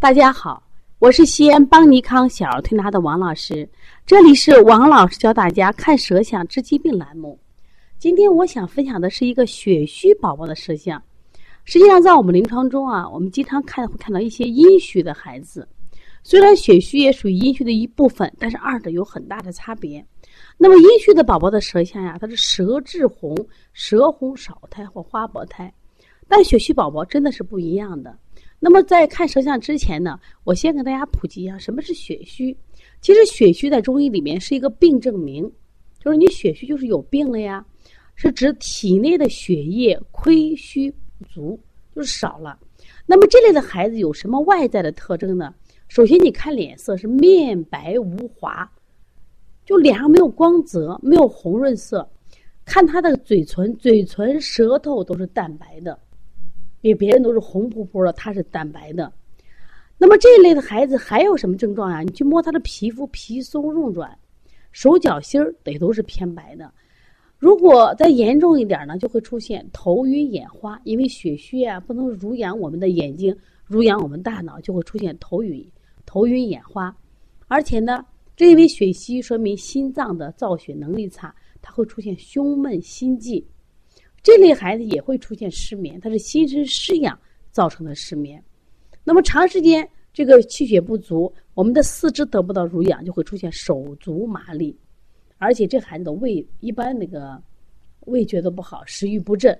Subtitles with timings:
[0.00, 0.62] 大家好，
[1.00, 3.68] 我是西安邦尼康小儿推拿的王老师，
[4.06, 7.36] 这里是王老师教大家看舌象治疾病栏目。
[7.98, 11.02] 今天我想分享的是一个血虚宝宝的舌象。
[11.64, 15.66] 实际上，在我们临床中啊，我们经常看会看到一些阴虚的孩子，
[16.22, 20.06] 虽然血虚也属于阴虚的一部分，但是二者有很大的差别。
[20.56, 23.36] 那么阴虚的宝宝的舌象呀，它是舌质红、
[23.72, 25.74] 舌红少苔或花薄苔，
[26.28, 28.16] 但血虚宝宝真的是不一样的。
[28.60, 32.56] 那么在看舌象之前呢，我先给大家普及一下什么是血虚。
[33.00, 35.50] 其实血虚在中医里面是一个病证明，
[35.98, 37.64] 就是你血虚就是有病了呀，
[38.14, 41.58] 是指体内的血液亏虚不足，
[41.94, 42.58] 就是少了。
[43.06, 45.54] 那么这类的孩子有什么外在的特征呢？
[45.88, 48.70] 首先你看脸色是面白无华。
[49.64, 52.10] 就脸上没有光泽，没有红润色，
[52.64, 55.98] 看他的嘴唇、嘴唇、舌头都是淡白的，
[56.80, 59.12] 比别人都是红扑扑的，他是淡白的。
[59.96, 62.02] 那么这一类的孩子还有什么症状啊？
[62.02, 64.16] 你去摸他的皮肤，皮松肉软，
[64.72, 66.72] 手脚心儿得都是偏白的。
[67.38, 75.68] 如果再严重一点呢，就会出现头晕眼花，因为血虚啊，不能濡养我们的眼睛，濡养我们大脑，就会出现头晕、
[76.06, 76.96] 头晕眼花，
[77.46, 78.04] 而且呢。
[78.36, 83.44] 这因为血虚，说明心脏的造血能力差，它会出现胸闷心悸。
[84.22, 87.18] 这类孩子也会出现失眠，他是心身失养
[87.50, 88.42] 造成的失眠。
[89.04, 94.76] 那么长时间这个气血不足，我们的四肢得不到濡养，就会出现手足麻利，
[95.38, 97.42] 而且这孩子的胃一般那个
[98.00, 99.58] 味觉都不好，食欲不振，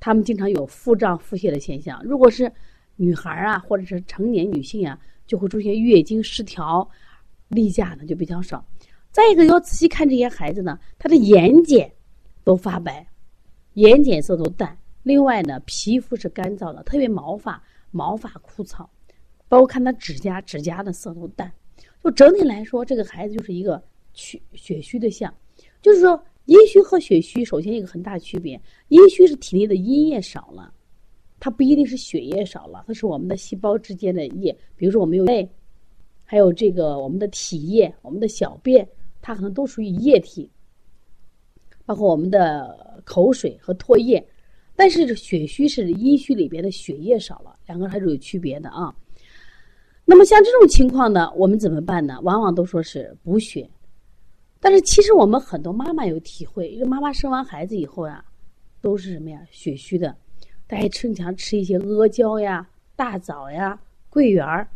[0.00, 2.02] 他们经常有腹胀腹泻的现象。
[2.04, 2.50] 如果是
[2.96, 6.88] 女孩啊，或者是成年女性啊，就会出现月经失调。
[7.48, 8.66] 例假呢就比较少，
[9.12, 11.88] 再一个要仔细看这些孩子呢，他的眼睑
[12.42, 13.06] 都发白，
[13.74, 14.76] 眼睑色都淡。
[15.02, 18.86] 另外呢，皮肤是干燥的，特别毛发毛发枯燥，
[19.48, 21.52] 包括看他指甲指甲的色都淡。
[22.02, 25.32] 就整体来说，这个孩子就是一个血血虚的象。
[25.80, 30.72] 就是说，阴虚和血虚首先一个很大区别，阴虚是体内的阴液少了，
[31.40, 35.48] 它不一定是血液少了，它是我们的细胞之间的液，比如说我们有泪。
[36.26, 38.88] 还有这个我们的体液、我们的小便，
[39.20, 40.50] 它可能都属于液体，
[41.84, 44.26] 包括我们的口水和唾液。
[44.76, 48.94] 但是血虚是阴虚里边的血液少了，两个还是有区别的啊。
[50.04, 52.18] 那么像这种情况呢，我们怎么办呢？
[52.22, 53.70] 往往都说是补血，
[54.60, 58.24] 但是其实我们很多妈妈有体会，因为妈妈生完孩子以后呀，
[58.80, 59.40] 都是什么呀？
[59.50, 60.16] 血虚的，
[60.66, 63.80] 大家经常吃一些阿胶呀、大枣呀、
[64.10, 64.68] 桂圆儿。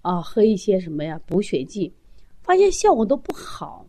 [0.00, 1.92] 啊，喝一些什么呀补血剂，
[2.40, 3.84] 发现效果都不好，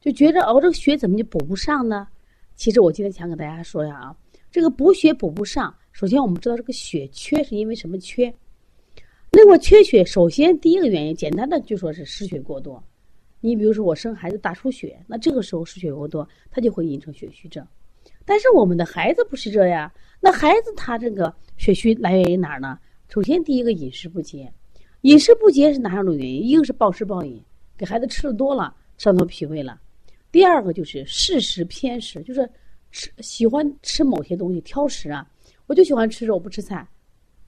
[0.00, 2.08] 就觉着哦，这个血怎么就补不上呢？
[2.56, 4.16] 其实我今天想给大家说呀啊，
[4.50, 8.32] 这个补血补不上，首先我们知道这个血缺是因为什么缺？
[9.30, 12.82] 那么缺血，首先第一个原因，简单的就说是失血过多。
[13.40, 17.66] 你比如说我生孩子大出血，那这个时候失血过多，它就会引成血虚症。
[18.24, 19.90] 但是我们的孩子不是这样，
[20.20, 22.78] 那孩子他这个血虚来源于哪儿呢？
[23.08, 24.52] 首先第一个饮食不节。
[25.02, 26.42] 饮食不节是哪两种原因？
[26.42, 27.42] 一个是暴食暴饮，
[27.76, 29.80] 给孩子吃的多了，伤到脾胃了；
[30.32, 32.48] 第二个就是适食偏食，就是
[32.90, 35.28] 吃喜欢吃某些东西，挑食啊。
[35.66, 36.86] 我就喜欢吃肉，不吃菜，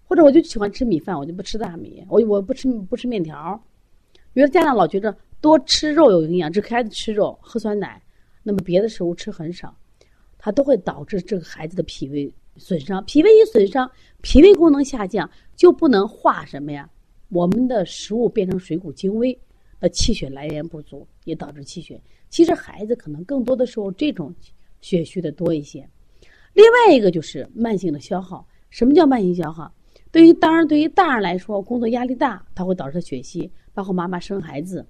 [0.04, 3.60] 或者我就喜欢吃米饭，我就不吃大米，我我不吃不吃面条。
[4.34, 8.00] 有的家长老觉得多吃肉有营养，只给孩子吃肉、喝酸奶，
[8.42, 9.76] 那么别的食物吃很少，
[10.38, 13.04] 它都会导致这个孩子的脾胃损伤。
[13.04, 13.90] 脾胃一损伤，
[14.20, 16.88] 脾胃功能下降，就不能化什么呀？
[17.28, 19.36] 我们的食物变成水谷精微，
[19.82, 22.00] 那气血来源不足，也导致气血。
[22.30, 24.32] 其实孩子可能更多的时候这种
[24.80, 25.86] 血虚的多一些。
[26.52, 28.46] 另外一个就是慢性的消耗。
[28.70, 29.70] 什么叫慢性消耗？
[30.12, 34.86] 对于当然对于大人来说，工作压力大，它会导致血虚，包括妈妈生孩子。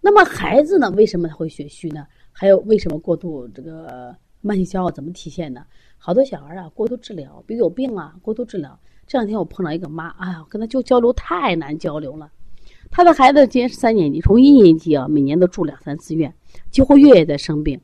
[0.00, 0.90] 那么孩子呢？
[0.92, 2.06] 为什么会血虚呢？
[2.32, 5.66] 还有为什么过度这个慢性消耗怎么体现呢？
[5.98, 8.76] 好多小孩啊，过度治疗，比如有病啊，过度治疗。
[9.06, 12.32] 这两天我碰到一个妈，哎呀，跟他就交流太难交流了。
[12.90, 16.32] 他的孩子今年是三年级，从一年级啊，每年都住两三次院，
[16.70, 17.80] 几乎月月在生病。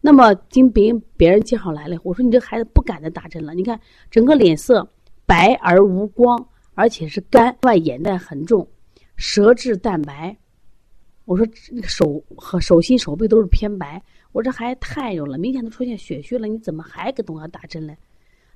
[0.00, 3.54] 那么经别人别人介绍来了，我说你这孩子不敢再打针了。
[3.54, 3.78] 你看
[4.10, 4.86] 整个脸色
[5.26, 8.66] 白而无光，而且是干，外眼袋很重，
[9.16, 10.36] 舌质淡白。
[11.26, 14.02] 我说那个手和手心手背都是偏白。
[14.32, 17.96] 我这孩子太有了，明显都出现血虚了，你怎么还给东阳打针嘞？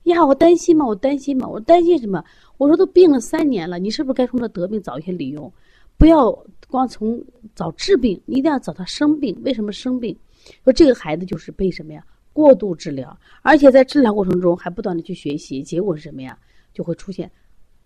[0.05, 2.25] 呀，我担心嘛，我担心嘛，我担心什么？
[2.56, 5.52] 我说都病了三年了，你是不是该从这得病找一些理由？
[5.96, 6.31] 不要
[6.69, 7.25] 光从
[7.55, 9.41] 找治病，你一定要找他生病。
[9.44, 10.17] 为什么生病？
[10.64, 12.05] 说这个孩子就是被什么呀？
[12.32, 16.37] 过度治疗，而且在治疗过程中还不断的去学习，结果是什么呀？
[16.73, 17.31] 就会出现，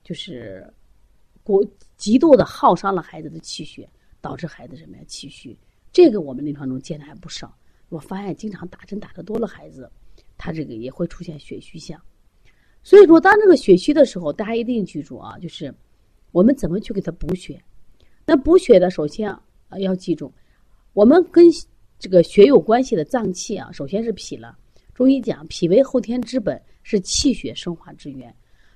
[0.02, 0.66] 就是
[1.42, 1.62] 过
[1.98, 3.86] 极度的耗伤了孩子的气血，
[4.22, 5.54] 导致孩子什么呀气虚。
[5.92, 7.54] 这个我们临床中见的还不少。
[7.90, 9.90] 我发现经常打针打的多了，孩子
[10.38, 12.00] 他这个也会出现血虚象。
[12.82, 15.74] 所以说，当这个血虚的时候，大家一定记住啊，就是
[16.32, 17.62] 我们怎么去给他补血。
[18.30, 20.30] 那补血的，首先啊要记住，
[20.92, 21.46] 我们跟
[21.98, 24.54] 这个血有关系的脏器啊，首先是脾了。
[24.92, 28.30] 中医讲，脾为后天之本，是气血生化之源，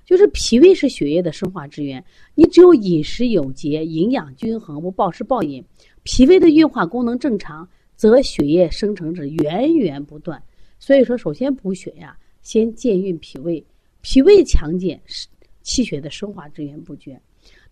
[0.05, 2.03] 就是脾胃是血液的生化之源。
[2.33, 5.63] 你只有饮食有节，营养均衡，不暴食暴饮，
[6.01, 10.41] 脾胃的运化功能正常，则血液生成是源源不断。
[10.79, 13.63] 所以说，首先补血呀，先健运脾胃，
[14.01, 15.27] 脾胃强健，是
[15.61, 17.21] 气血的生化之源不绝。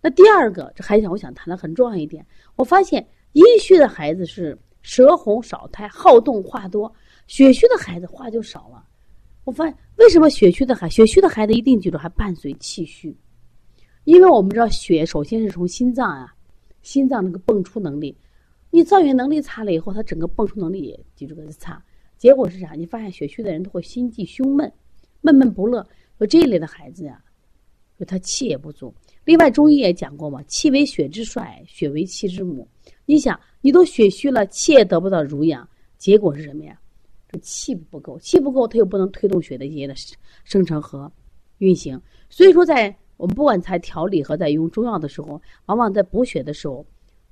[0.02, 2.26] 那第二个，这还想我想谈的很重要一点，
[2.56, 6.92] 我发现阴虚的孩子是舌红少苔，好动话多；
[7.28, 8.84] 血虚的孩子话就少了。
[9.44, 13.16] 我发现为什么血虚的孩血虚的孩子一定记住还伴随气虚，
[14.02, 16.34] 因为我们知道血首先是从心脏啊，
[16.82, 18.16] 心脏那个泵出能力，
[18.70, 21.80] 你造血能力差了以后，它整个泵出能力也记住个差。
[22.18, 22.72] 结果是啥？
[22.72, 24.72] 你发现血虚的人都会心悸胸闷，
[25.20, 25.86] 闷闷不乐。
[26.18, 27.20] 就这一类的孩子呀，
[27.98, 28.94] 就他气也不足。
[29.24, 32.66] 另外，中医也讲过嘛，气为血之帅，血为气之母。
[33.06, 36.78] 你想，你都血虚了，气也得不到濡养，结果是什么呀？
[37.28, 39.94] 这气不够，气不够，它又不能推动血的液的
[40.44, 41.10] 生成和
[41.58, 42.00] 运行。
[42.28, 46.84] 所以说，在我们不管在调理和在用中药的时候，往往在补血的时候，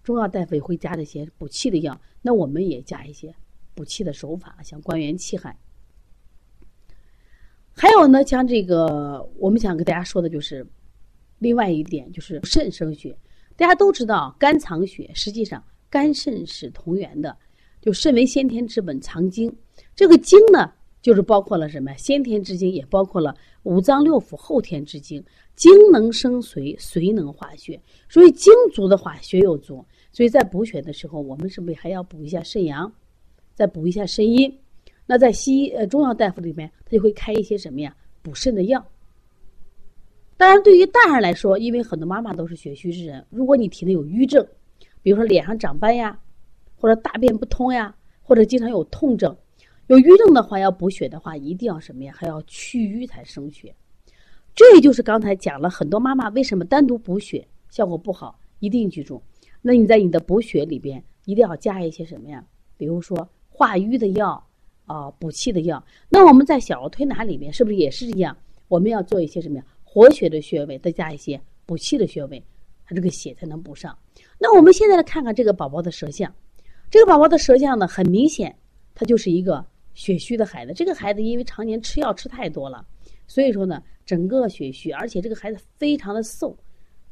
[0.02, 2.00] 中药大夫也会加这些补气的药。
[2.22, 3.34] 那我们也加一些。
[3.72, 5.56] 补气的手法，像关元气海。
[7.72, 10.66] 还有呢，像这个，我们想给大家说的就是，
[11.40, 13.18] 另外一点就是肾生血。
[13.56, 17.36] 大家都知道，肝藏血，实际上肝肾是同源的。
[17.80, 19.52] 就肾为先天之本，藏精。
[19.96, 20.72] 这个精呢，
[21.02, 21.92] 就是包括了什么？
[21.96, 23.34] 先天之精，也包括了
[23.64, 25.22] 五脏六腑后天之精。
[25.56, 27.78] 精能生髓，髓能化血。
[28.08, 29.84] 所以精足的话，血又足。
[30.12, 32.90] 所以在补血的时候，我们是不是还要补一下肾阳？
[33.54, 34.58] 再补一下肾阴，
[35.04, 38.82] 那在西医呃中药大夫里面，他就会开一些什么呀补肾的药。
[40.40, 44.42] 当然，对于大人来说，因为很多妈妈都是血虚之人，如果你体内有瘀症，
[45.02, 46.18] 比如说脸上长斑呀，
[46.76, 49.36] 或者大便不通呀，或者经常有痛症，
[49.88, 52.14] 有瘀症的话，要补血的话，一定要什么呀？
[52.16, 53.74] 还要去瘀才生血。
[54.54, 59.20] 这就是刚才讲了很多妈妈为什么单独补血效果不好，一定记住。
[59.60, 62.42] 那你在你的补血里边一定要加一些什么呀？
[62.78, 63.28] 比如说。
[63.50, 64.42] 化瘀的药
[64.86, 65.84] 啊，补气的药。
[66.08, 68.34] 那我们在小儿推拿里面是不是也是一样？
[68.68, 69.64] 我们要做一些什么呀？
[69.92, 72.40] 活血的穴位，再加一些补气的穴位，
[72.86, 73.98] 它这个血才能补上。
[74.38, 76.32] 那我们现在来看看这个宝宝的舌象。
[76.92, 78.56] 这个宝宝的舌象呢，很明显，
[78.94, 80.72] 他就是一个血虚的孩子。
[80.72, 82.86] 这个孩子因为常年吃药吃太多了，
[83.26, 86.56] 所以说呢，整个血虚，而且这个孩子非常的瘦，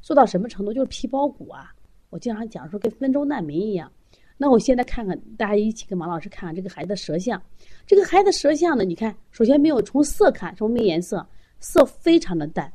[0.01, 0.73] 瘦到什么程度？
[0.73, 1.75] 就是皮包骨啊。
[2.11, 3.91] 我经常讲说，跟非洲难民一样。
[4.37, 7.43] 那我现在看看，大家一起跟王老师看看这个孩子的舌象。
[7.89, 11.27] 这个孩子舌象呢，你看，首先没有从色看，什么没颜色，
[11.61, 12.73] 色非常的淡，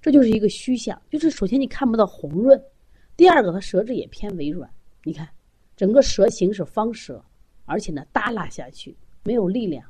[0.00, 1.00] 这就是一个虚象。
[1.10, 2.62] 就是首先你看不到红润，
[3.16, 4.70] 第二个他舌质也偏微软。
[5.02, 5.28] 你看，
[5.76, 7.24] 整个舌形是方舌，
[7.64, 9.84] 而且呢耷拉下去，没有力量，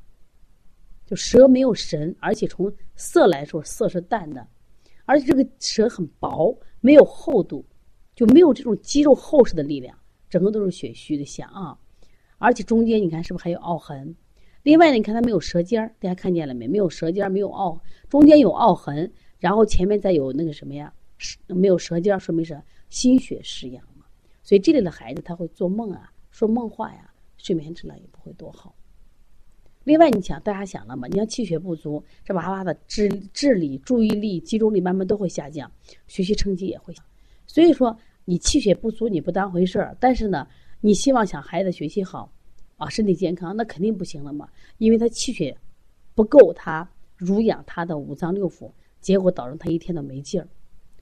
[1.07, 4.47] 就舌没有神，而且从色来说，色是淡的，
[5.05, 7.65] 而且这个舌很薄，没有厚度，
[8.15, 9.97] 就没有这种肌肉厚实的力量。
[10.31, 11.79] 整个都是血虚的象啊，
[12.39, 14.17] 而且中间你看是不是还有凹痕？
[14.65, 16.67] 另外呢，你看它没有舌尖儿，大家看见了没？
[16.67, 20.93] 没有舌尖儿，没有凹，中间有凹痕，然后前面再有那个什么呀？
[21.47, 24.05] 没有舌尖儿，说明是心血失养嘛。
[24.43, 28.75] 所以这类的孩子他会做梦啊，说梦话呀，睡眠质量也不会多好。
[29.85, 31.07] 另外，你想大家想了吗？
[31.09, 35.71] 你要气血不足，这娃娃的智智力、注意力、集中力慢慢都会下降，
[36.09, 36.93] 学习成绩也会。
[37.47, 37.97] 所以说。
[38.27, 40.49] 你气血不足，你不当回事儿，但是呢，
[40.81, 42.33] 你希望想孩子学习好，
[42.85, 44.49] 啊，身体健康，那肯定不行了嘛，
[44.79, 45.57] 因为他气血
[46.15, 50.47] 不够，他濡养他的五脏六腑，结果导致他一天都没劲儿。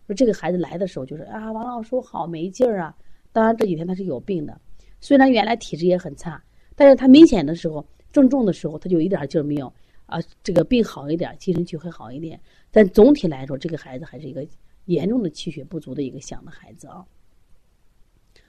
[0.06, 2.96] 说这个孩子来的时候就是啊，王老师我好没劲儿啊。
[3.32, 4.60] 当然这几天他是有病的，
[5.00, 6.42] 虽然原来体质也很差，
[6.76, 9.72] 但是他明显的时候症重的时候他就一点劲儿没有
[10.06, 10.18] 啊。
[10.42, 14.46] 这个病好一点，精神就会好一点，但总体来说，这个孩子还是一个。
[14.86, 17.06] 严重的气血不足的一个想的孩子啊。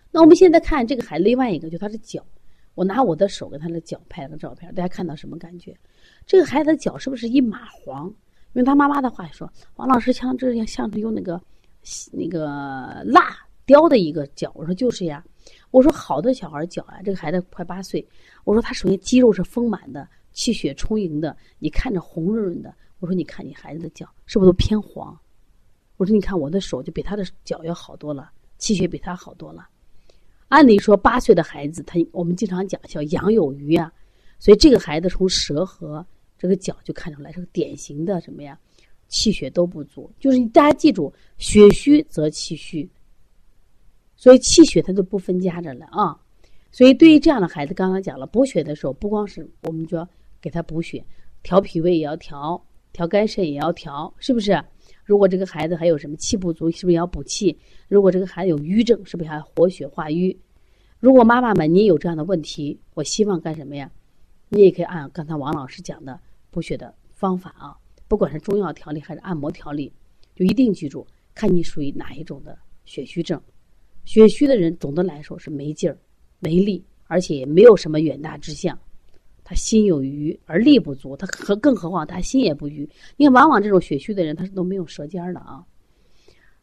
[0.09, 2.25] 那我们现在看这个孩子，另外一个就他的脚，
[2.75, 5.77] 我拿我的手跟他的脚拍了个照片，大家看到什么感觉？
[6.25, 8.13] 这个孩子的脚是不是一麻黄？
[8.53, 11.41] 用他妈妈的话说，王老师像这样像是用那个
[12.11, 14.51] 那个蜡雕的一个脚。
[14.55, 15.23] 我说就是呀。
[15.71, 18.07] 我说好的小孩脚啊，这个孩子快八岁。
[18.43, 22.73] 我说他首先肌肉是丰满的，气血充盈的，你看着红润润的。
[22.99, 25.19] 我说你看你孩子的脚是不是都偏黄？
[25.97, 29.67] 我说你看我的手就比他的脚要好多了，气血比他好多了。
[30.53, 33.91] 按理说八岁的孩子，他我们经常讲叫阳有余啊，
[34.38, 36.05] 所以这个孩子从舌和
[36.38, 38.55] 这个脚就看出来是个典型的什么呀？
[39.07, 40.12] 气血都不足。
[40.19, 42.88] 就是大家记住，血虚则气虚，
[44.15, 46.15] 所以气血它就不分家着了啊。
[46.72, 50.07] 所以对于这样的孩子，刚刚讲了补血的时候，不光是我们就要
[50.39, 51.03] 给他补血，
[51.41, 54.63] 调脾胃也要调，调肝肾也要调，是不是？
[55.03, 57.57] 如果这个孩子还有什么气不足，是不是要补气？
[57.88, 60.38] 如果这个孩子有瘀症，是不是还要活血化瘀？
[61.00, 63.91] 如果妈妈们你有这样的问题，我希望干什么呀？
[64.50, 66.19] 你也可以按刚才王老师讲的
[66.51, 67.75] 补血的方法啊，
[68.07, 69.91] 不管是中药调理还是按摩调理，
[70.36, 73.41] 就一定记住，看你属于哪一种的血虚症。
[74.05, 75.98] 血虚的人总的来说是没劲儿、
[76.39, 78.77] 没力，而且也没有什么远大志向。
[79.53, 82.89] 心有余而力不足，他何更何况他心也不余。
[83.17, 85.63] 你看，往往这种血虚的人，他是都没有舌尖的啊。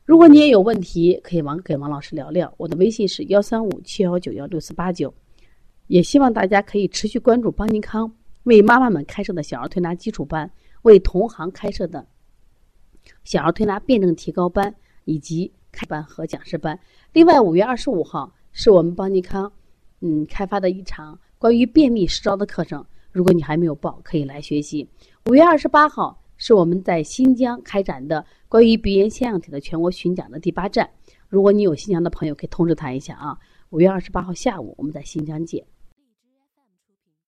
[0.05, 2.53] 如果你也有问题，可以王给王老师聊聊。
[2.57, 5.15] 我的微信是幺三五七幺九幺六四八九。
[5.87, 8.13] 也希望大家可以持续关注邦尼康
[8.45, 10.51] 为妈妈们开设的小儿推拿基础班，
[10.83, 12.07] 为同行开设的
[13.25, 16.79] 小儿推拿辩证提高班以及开班和讲师班。
[17.13, 19.53] 另外，五月二十五号是我们邦尼康
[20.01, 21.19] 嗯开发的一场。
[21.41, 24.87] 关于便秘实招的课程，如果你还没有报，可以来学习。
[25.25, 30.87] 五月二十八号是我们在新疆开展的关于鼻炎腺样体的全国巡讲的第八站。
[31.31, 33.39] 如果你有新疆的朋友，可以通知他一下啊。
[33.71, 35.65] 五月二十八号下午，我们在新疆见。